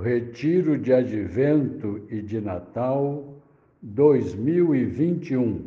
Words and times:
Retiro 0.00 0.78
de 0.78 0.92
Advento 0.92 2.06
e 2.08 2.22
de 2.22 2.40
Natal 2.40 3.42
2021. 3.82 5.66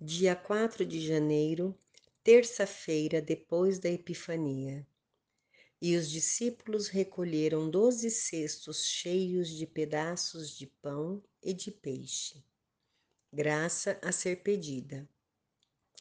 Dia 0.00 0.34
4 0.34 0.86
de 0.86 1.06
janeiro, 1.06 1.78
terça-feira 2.22 3.20
depois 3.20 3.78
da 3.78 3.90
Epifania. 3.90 4.86
E 5.80 5.96
os 5.96 6.10
discípulos 6.10 6.88
recolheram 6.88 7.68
doze 7.68 8.10
cestos 8.10 8.84
cheios 8.86 9.48
de 9.48 9.66
pedaços 9.66 10.56
de 10.56 10.66
pão 10.66 11.22
e 11.42 11.52
de 11.52 11.70
peixe. 11.70 12.42
Graça 13.32 13.98
a 14.00 14.12
ser 14.12 14.42
pedida. 14.42 15.08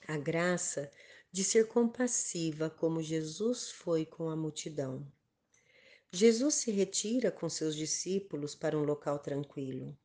A 0.08 0.18
graça 0.18 0.92
de 1.32 1.44
ser 1.44 1.68
compassiva 1.68 2.70
como 2.70 3.02
Jesus 3.02 3.72
foi 3.72 4.06
com 4.06 4.30
a 4.30 4.36
multidão. 4.36 5.12
Jesus 6.12 6.56
se 6.56 6.70
retira 6.70 7.32
com 7.32 7.50
seus 7.50 7.76
discípulos 7.76 8.54
para 8.54 8.78
um 8.78 8.84
local 8.84 9.18
tranquilo. 9.18 9.98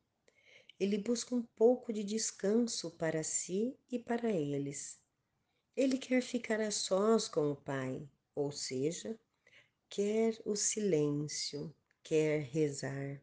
Ele 0.79 0.97
busca 0.97 1.35
um 1.35 1.43
pouco 1.43 1.93
de 1.93 2.03
descanso 2.03 2.89
para 2.91 3.21
si 3.21 3.77
e 3.91 3.99
para 3.99 4.31
eles. 4.31 4.97
Ele 5.75 5.99
quer 5.99 6.23
ficar 6.23 6.59
a 6.59 6.71
sós 6.71 7.27
com 7.27 7.51
o 7.51 7.55
Pai, 7.55 8.09
ou 8.33 8.51
seja, 8.51 9.15
quer 9.89 10.39
o 10.45 10.55
silêncio, 10.55 11.73
quer 12.03 12.41
rezar. 12.41 13.19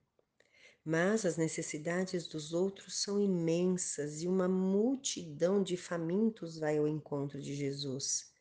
Mas 0.85 1.25
as 1.25 1.37
necessidades 1.37 2.27
dos 2.27 2.53
outros 2.53 3.01
são 3.03 3.21
imensas 3.21 4.23
e 4.23 4.29
uma 4.29 4.49
multidão 4.49 5.63
de 5.63 5.77
famintos 5.77 6.59
vai 6.59 6.79
ao 6.79 6.89
encontro 6.89 7.41
de 7.41 7.55
Jesus. 7.55 8.33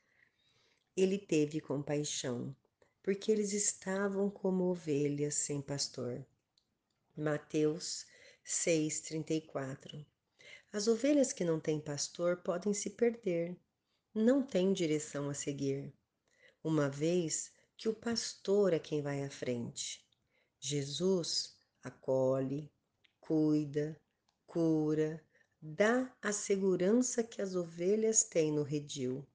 Ele 0.98 1.18
teve 1.18 1.60
compaixão, 1.60 2.56
porque 3.04 3.32
eles 3.32 3.54
estavam 3.54 4.30
como 4.30 4.66
ovelhas 4.66 5.36
sem 5.36 5.62
pastor. 5.62 6.26
Mateus 7.16 8.06
6:34. 8.44 10.06
As 10.72 10.88
ovelhas 10.88 11.32
que 11.32 11.46
não 11.46 11.60
têm 11.60 11.80
pastor 11.80 12.38
podem 12.38 12.74
se 12.74 12.90
perder, 12.90 13.56
não 14.14 14.44
têm 14.44 14.74
direção 14.74 15.30
a 15.30 15.34
seguir. 15.34 15.94
Uma 16.64 16.90
vez 16.90 17.55
que 17.78 17.90
o 17.90 17.94
pastor 17.94 18.74
é 18.74 18.80
quem 18.80 19.02
vai 19.02 19.24
à 19.24 19.30
frente. 19.30 20.06
Jesus 20.60 21.58
acolhe, 21.84 22.72
cuida, 23.20 24.00
cura, 24.46 25.24
dá 25.62 26.16
a 26.22 26.32
segurança 26.32 27.24
que 27.24 27.42
as 27.42 27.56
ovelhas 27.56 28.24
têm 28.24 28.52
no 28.52 28.64
redil. 28.64 29.28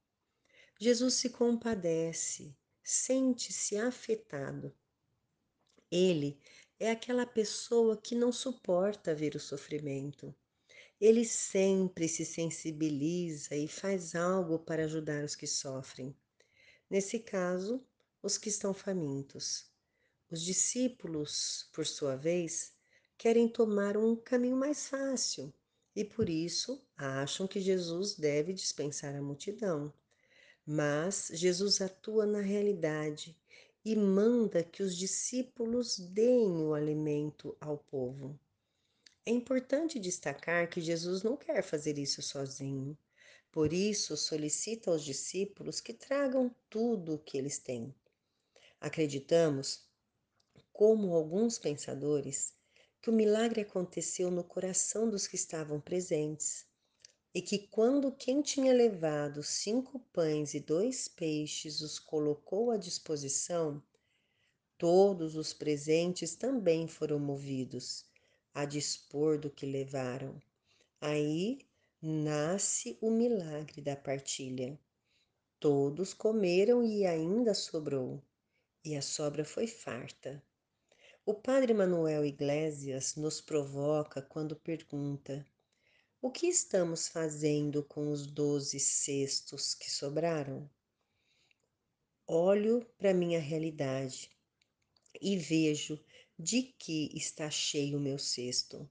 Jesus 0.79 1.15
se 1.15 1.31
compadece, 1.31 2.57
sente-se 2.83 3.77
afetado. 3.77 4.75
Ele 5.91 6.41
é 6.79 6.91
aquela 6.91 7.27
pessoa 7.27 7.97
que 7.97 8.15
não 8.15 8.33
suporta 8.33 9.15
ver 9.15 9.35
o 9.35 9.41
sofrimento. 9.41 10.35
Ele 11.01 11.25
sempre 11.25 12.09
se 12.09 12.25
sensibiliza 12.25 13.55
e 13.57 13.69
faz 13.69 14.15
algo 14.15 14.59
para 14.59 14.85
ajudar 14.85 15.25
os 15.25 15.35
que 15.35 15.47
sofrem. 15.47 16.17
Nesse 16.89 17.19
caso, 17.19 17.85
os 18.23 18.37
que 18.37 18.49
estão 18.49 18.75
famintos. 18.75 19.67
Os 20.31 20.43
discípulos, 20.43 21.69
por 21.73 21.87
sua 21.87 22.17
vez, 22.17 22.73
querem 23.17 23.49
tomar 23.49 23.97
um 23.97 24.15
caminho 24.15 24.57
mais 24.57 24.89
fácil 24.89 25.53
e 25.95 26.05
por 26.05 26.29
isso 26.29 26.81
acham 26.97 27.47
que 27.47 27.61
Jesus 27.61 28.15
deve 28.15 28.53
dispensar 28.53 29.15
a 29.15 29.23
multidão. 29.23 29.93
Mas 30.65 31.31
Jesus 31.33 31.81
atua 31.81 32.27
na 32.27 32.41
realidade 32.41 33.37
e 33.85 33.97
manda 33.97 34.63
que 34.63 34.83
os 34.83 34.97
discípulos 34.97 35.99
deem 35.99 36.63
o 36.63 36.75
alimento 36.75 37.57
ao 37.61 37.79
povo. 37.79 38.39
É 39.27 39.31
importante 39.31 39.99
destacar 39.99 40.69
que 40.69 40.81
Jesus 40.81 41.23
não 41.23 41.37
quer 41.37 41.63
fazer 41.63 41.99
isso 41.99 42.23
sozinho. 42.23 42.97
Por 43.51 43.73
isso, 43.73 44.17
solicita 44.17 44.91
aos 44.91 45.05
discípulos 45.05 45.81
que 45.81 45.93
tragam 45.93 46.55
tudo 46.69 47.15
o 47.15 47.19
que 47.19 47.37
eles 47.37 47.59
têm. 47.59 47.95
Acreditamos, 48.81 49.87
como 50.73 51.15
alguns 51.15 51.59
pensadores, 51.59 52.55
que 53.03 53.11
o 53.11 53.13
milagre 53.13 53.61
aconteceu 53.61 54.31
no 54.31 54.43
coração 54.43 55.07
dos 55.07 55.27
que 55.27 55.37
estavam 55.37 55.79
presentes 55.79 56.67
e 57.35 57.43
que 57.43 57.59
quando 57.59 58.11
quem 58.11 58.41
tinha 58.41 58.73
levado 58.73 59.43
cinco 59.43 60.01
pães 60.15 60.55
e 60.55 60.61
dois 60.61 61.09
peixes 61.09 61.83
os 61.83 61.99
colocou 61.99 62.71
à 62.71 62.79
disposição, 62.79 63.83
todos 64.79 65.37
os 65.37 65.53
presentes 65.53 66.35
também 66.35 66.89
foram 66.89 67.19
movidos 67.19 68.07
a 68.55 68.65
dispor 68.65 69.39
do 69.39 69.51
que 69.51 69.67
levaram. 69.67 70.41
Aí 70.99 71.59
nasce 72.01 72.97
o 72.99 73.11
milagre 73.11 73.83
da 73.83 73.95
partilha. 73.95 74.81
Todos 75.59 76.15
comeram 76.15 76.83
e 76.83 77.05
ainda 77.05 77.53
sobrou 77.53 78.23
e 78.85 78.97
a 78.97 79.03
sobra 79.03 79.45
foi 79.45 79.67
farta. 79.67 80.43
O 81.27 81.35
padre 81.35 81.75
Manuel 81.75 82.25
Iglesias 82.25 83.15
nos 83.15 83.41
provoca 83.41 84.23
quando 84.23 84.57
pergunta: 84.57 85.47
O 86.23 86.31
que 86.31 86.47
estamos 86.47 87.09
fazendo 87.09 87.83
com 87.83 88.11
os 88.11 88.27
doze 88.27 88.81
cestos 88.81 89.75
que 89.75 89.91
sobraram? 89.91 90.69
Olho 92.27 92.87
para 92.97 93.13
minha 93.13 93.41
realidade 93.41 94.31
e 95.21 95.37
vejo 95.37 96.03
de 96.39 96.63
que 96.63 97.11
está 97.15 97.51
cheio 97.51 97.99
o 97.99 98.01
meu 98.01 98.19
cesto. 98.19 98.89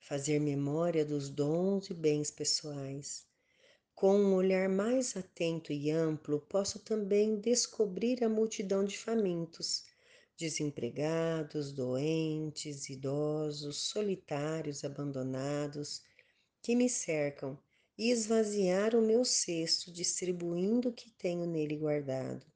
Fazer 0.00 0.40
memória 0.40 1.04
dos 1.04 1.28
dons 1.28 1.90
e 1.90 1.94
bens 1.94 2.30
pessoais 2.30 3.27
com 3.98 4.16
um 4.16 4.34
olhar 4.34 4.68
mais 4.68 5.16
atento 5.16 5.72
e 5.72 5.90
amplo, 5.90 6.38
posso 6.48 6.78
também 6.78 7.34
descobrir 7.40 8.22
a 8.22 8.28
multidão 8.28 8.84
de 8.84 8.96
famintos, 8.96 9.86
desempregados, 10.36 11.72
doentes, 11.72 12.88
idosos, 12.88 13.76
solitários, 13.76 14.84
abandonados, 14.84 16.04
que 16.62 16.76
me 16.76 16.88
cercam 16.88 17.58
e 17.98 18.12
esvaziar 18.12 18.94
o 18.94 19.02
meu 19.02 19.24
cesto, 19.24 19.90
distribuindo 19.90 20.90
o 20.90 20.92
que 20.92 21.10
tenho 21.10 21.44
nele 21.44 21.76
guardado. 21.76 22.46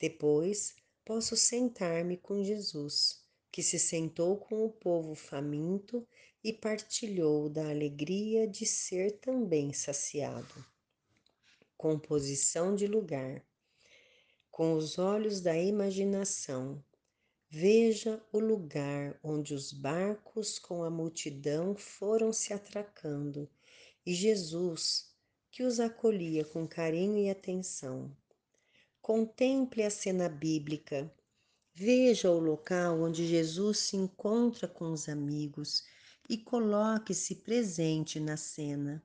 Depois, 0.00 0.74
posso 1.04 1.36
sentar-me 1.36 2.16
com 2.16 2.42
Jesus, 2.42 3.22
que 3.52 3.62
se 3.62 3.78
sentou 3.78 4.38
com 4.38 4.64
o 4.64 4.70
povo 4.70 5.14
faminto 5.14 6.08
e 6.46 6.52
partilhou 6.52 7.48
da 7.48 7.70
alegria 7.70 8.46
de 8.46 8.64
ser 8.64 9.18
também 9.18 9.72
saciado. 9.72 10.64
Composição 11.76 12.76
de 12.76 12.86
lugar. 12.86 13.44
Com 14.48 14.74
os 14.74 14.96
olhos 14.96 15.40
da 15.40 15.58
imaginação, 15.58 16.80
veja 17.50 18.24
o 18.32 18.38
lugar 18.38 19.18
onde 19.24 19.54
os 19.54 19.72
barcos 19.72 20.56
com 20.56 20.84
a 20.84 20.88
multidão 20.88 21.74
foram 21.74 22.32
se 22.32 22.52
atracando 22.52 23.50
e 24.06 24.14
Jesus, 24.14 25.12
que 25.50 25.64
os 25.64 25.80
acolhia 25.80 26.44
com 26.44 26.64
carinho 26.64 27.18
e 27.18 27.28
atenção. 27.28 28.16
Contemple 29.02 29.82
a 29.82 29.90
cena 29.90 30.28
bíblica. 30.28 31.12
Veja 31.74 32.30
o 32.30 32.38
local 32.38 33.00
onde 33.02 33.26
Jesus 33.26 33.80
se 33.80 33.96
encontra 33.96 34.68
com 34.68 34.92
os 34.92 35.08
amigos 35.08 35.82
e 36.28 36.36
coloque-se 36.36 37.36
presente 37.36 38.18
na 38.18 38.36
cena. 38.36 39.02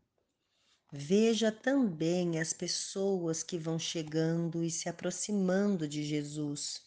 Veja 0.92 1.52
também 1.52 2.40
as 2.40 2.52
pessoas 2.52 3.44
que 3.44 3.58
vão 3.58 3.80
chegando 3.80 4.64
e 4.64 4.70
se 4.70 4.90
aproximando 4.90 5.88
de 5.88 6.04
Jesus, 6.04 6.82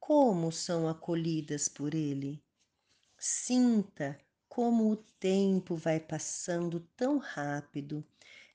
como 0.00 0.50
são 0.50 0.88
acolhidas 0.88 1.68
por 1.68 1.94
Ele. 1.94 2.42
Sinta 3.16 4.18
como 4.48 4.90
o 4.90 4.96
tempo 4.96 5.76
vai 5.76 6.00
passando 6.00 6.80
tão 6.96 7.18
rápido 7.18 8.04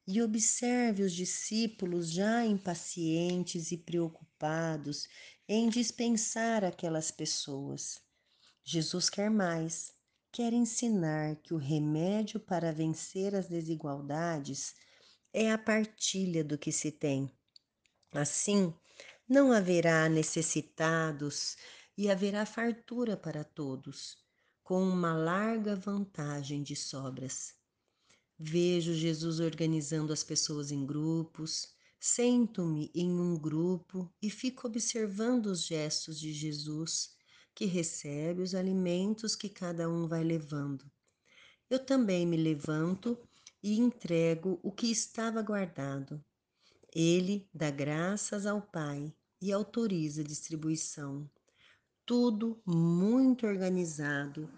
e 0.06 0.22
observe 0.22 1.04
os 1.04 1.13
discípulos 1.13 2.12
já 2.12 2.46
impacientes 2.46 3.72
e 3.72 3.78
preocupados 3.78 5.07
em 5.48 5.69
dispensar 5.69 6.66
aquelas 6.66 7.12
pessoas. 7.12 8.02
Jesus 8.63 9.10
quer 9.10 9.31
mais 9.31 9.94
quer 10.36 10.52
ensinar 10.52 11.38
que 11.38 11.54
o 11.54 11.58
remédio 11.58 12.42
para 12.42 12.74
vencer 12.74 13.34
as 13.34 13.48
desigualdades 13.48 14.76
é 15.32 15.50
a 15.50 15.58
partilha 15.58 16.44
do 16.44 16.58
que 16.58 16.74
se 16.74 16.92
tem. 16.92 17.32
Assim, 18.12 18.74
não 19.30 19.54
haverá 19.54 20.10
necessitados 20.10 21.56
e 21.98 22.12
haverá 22.12 22.46
fartura 22.46 23.16
para 23.16 23.46
todos, 23.46 24.18
com 24.62 24.84
uma 24.84 25.14
larga 25.14 25.74
vantagem 25.74 26.62
de 26.62 26.76
sobras. 26.76 27.54
Vejo 28.38 28.94
Jesus 28.94 29.40
organizando 29.40 30.12
as 30.12 30.22
pessoas 30.22 30.70
em 30.70 30.86
grupos, 30.86 31.70
sento-me 31.98 32.92
em 32.94 33.10
um 33.10 33.38
grupo 33.38 34.14
e 34.22 34.30
fico 34.30 34.68
observando 34.68 35.46
os 35.46 35.64
gestos 35.66 36.20
de 36.20 36.34
Jesus, 36.34 37.15
que 37.56 37.66
recebe 37.66 38.42
os 38.42 38.54
alimentos 38.54 39.34
que 39.34 39.48
cada 39.48 39.90
um 39.90 40.07
vai 40.07 40.24
levando. 40.24 40.86
Eu 41.69 41.80
também 41.80 42.28
me 42.28 42.36
levanto 42.36 43.18
e 43.63 43.80
entrego 43.80 44.60
o 44.62 44.72
que 44.72 44.92
estava 44.92 45.42
guardado. 45.42 46.24
Ele 46.94 47.50
dá 47.54 47.72
graças 47.72 48.46
ao 48.46 48.62
Pai 48.62 49.12
e 49.42 49.52
autoriza 49.52 50.22
a 50.22 50.25
distribuição. 50.25 51.30
Tudo 52.06 52.62
muito 52.66 53.48
organizado, 53.48 54.50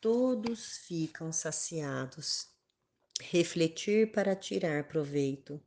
todos 0.00 0.76
ficam 0.78 1.32
saciados. 1.32 2.48
Refletir 3.20 4.12
para 4.12 4.34
tirar 4.34 4.88
proveito. 4.88 5.62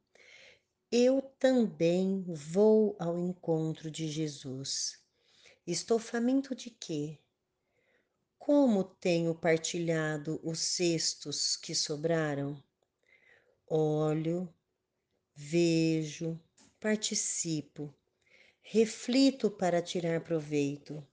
Eu 0.92 1.22
também 1.40 2.24
vou 2.28 2.96
ao 3.00 3.18
encontro 3.18 3.90
de 3.90 4.08
Jesus. 4.08 5.07
Estou 5.68 6.00
faminto 6.00 6.56
de 6.56 6.70
quê? 6.70 7.20
Como 8.40 8.86
tenho 8.86 9.36
partilhado 9.36 10.40
os 10.42 10.60
cestos 10.60 11.58
que 11.58 11.76
sobraram? 11.76 12.64
Olho, 13.68 14.48
vejo, 15.36 16.40
participo, 16.80 17.94
reflito 18.62 19.52
para 19.52 19.82
tirar 19.82 20.22
proveito, 20.22 21.06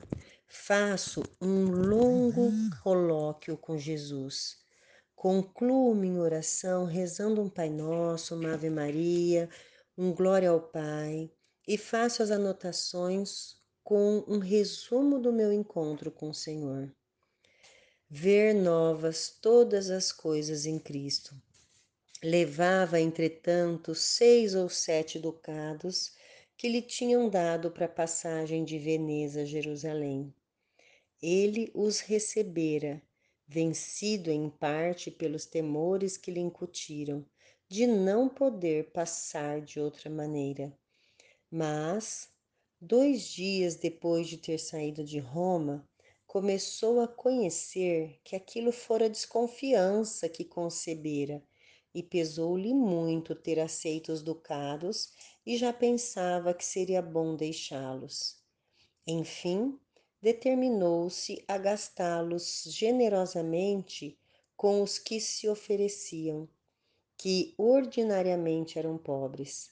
faço 0.47 1.25
um 1.41 1.65
longo 1.65 2.53
colóquio 2.81 3.59
com 3.59 3.77
Jesus. 3.77 4.65
Concluo 5.17 5.97
minha 5.97 6.21
oração 6.21 6.85
rezando 6.85 7.43
um 7.43 7.51
Pai 7.51 7.71
Nosso, 7.71 8.37
uma 8.37 8.55
Ave 8.55 8.71
Maria, 8.71 9.51
um 9.99 10.15
Glória 10.15 10.51
ao 10.51 10.61
Pai 10.61 11.29
e 11.67 11.77
faço 11.77 12.23
as 12.23 12.31
anotações 12.31 13.64
com 13.85 14.25
um 14.27 14.39
resumo 14.39 15.21
do 15.21 15.33
meu 15.33 15.53
encontro 15.53 16.11
com 16.11 16.31
o 16.31 16.35
Senhor 16.35 16.93
ver 18.17 18.55
novas 18.55 19.29
todas 19.29 19.91
as 19.91 20.13
coisas 20.13 20.67
em 20.67 20.79
Cristo. 20.79 21.35
Levava, 22.23 23.01
entretanto, 23.01 23.93
seis 23.93 24.55
ou 24.55 24.69
sete 24.69 25.19
ducados 25.19 26.13
que 26.57 26.69
lhe 26.69 26.81
tinham 26.81 27.29
dado 27.29 27.73
para 27.73 27.87
a 27.87 27.89
passagem 27.89 28.65
de 28.65 28.79
Veneza 28.79 29.43
a 29.43 29.45
Jerusalém. 29.45 30.33
Ele 31.21 31.73
os 31.75 31.99
recebera, 31.99 33.03
vencido 33.49 34.31
em 34.31 34.49
parte 34.49 35.11
pelos 35.11 35.45
temores 35.45 36.17
que 36.17 36.31
lhe 36.31 36.41
incutiram, 36.41 37.27
de 37.69 37.85
não 37.85 38.29
poder 38.29 38.93
passar 38.93 39.61
de 39.61 39.81
outra 39.81 40.09
maneira. 40.09 40.73
Mas, 41.51 42.29
dois 42.87 43.23
dias 43.23 43.77
depois 43.77 44.29
de 44.29 44.37
ter 44.37 44.59
saído 44.59 45.03
de 45.03 45.19
Roma, 45.19 45.89
começou 46.27 47.01
a 47.01 47.09
conhecer 47.09 48.21
que 48.23 48.37
aquilo 48.37 48.73
fora 48.73 49.09
desconfiança 49.09 50.29
que 50.29 50.45
concebera, 50.45 51.43
e 51.95 52.03
pesou-lhe 52.03 52.75
muito 52.75 53.35
ter 53.35 53.61
aceito 53.61 54.13
os 54.13 54.21
ducados 54.21 55.13
e 55.47 55.57
já 55.57 55.73
pensava 55.73 56.53
que 56.53 56.65
seria 56.65 57.01
bom 57.01 57.37
deixá-los. 57.37 58.43
Enfim, 59.07 59.79
determinou-se 60.21 61.43
a 61.47 61.57
gastá-los 61.57 62.65
generosamente 62.67 64.19
com 64.57 64.83
os 64.83 64.99
que 64.99 65.21
se 65.21 65.49
ofereciam, 65.49 66.49
que 67.17 67.55
ordinariamente 67.57 68.79
eram 68.79 68.99
pobres. 68.99 69.71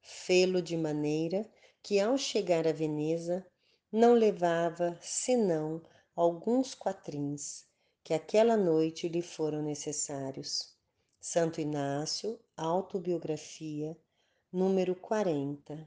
Fê-lo 0.00 0.62
de 0.62 0.76
maneira 0.76 1.50
que, 1.84 2.00
ao 2.00 2.16
chegar 2.16 2.66
a 2.66 2.72
Veneza, 2.72 3.46
não 3.92 4.14
levava 4.14 4.98
senão 5.02 5.82
alguns 6.16 6.74
quatrins 6.74 7.66
que 8.02 8.14
aquela 8.14 8.56
noite 8.56 9.06
lhe 9.06 9.20
foram 9.20 9.60
necessários. 9.62 10.74
Santo 11.20 11.60
Inácio, 11.60 12.40
Autobiografia, 12.56 13.94
número 14.50 14.94
40. 14.94 15.86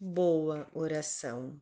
Boa 0.00 0.68
oração. 0.74 1.60